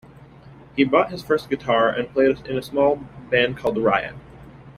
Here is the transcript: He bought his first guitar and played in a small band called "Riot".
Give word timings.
He 0.75 0.83
bought 0.83 1.11
his 1.11 1.21
first 1.21 1.47
guitar 1.47 1.87
and 1.87 2.09
played 2.11 2.47
in 2.47 2.57
a 2.57 2.63
small 2.63 2.95
band 3.29 3.55
called 3.55 3.77
"Riot". 3.77 4.15